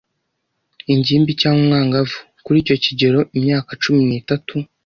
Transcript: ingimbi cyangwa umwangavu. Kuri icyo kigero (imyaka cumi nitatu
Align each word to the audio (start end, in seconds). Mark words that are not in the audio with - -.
ingimbi 0.93 1.31
cyangwa 1.41 1.61
umwangavu. 1.63 2.17
Kuri 2.43 2.57
icyo 2.63 2.75
kigero 2.83 3.19
(imyaka 3.37 3.71
cumi 3.83 4.01
nitatu 4.09 4.55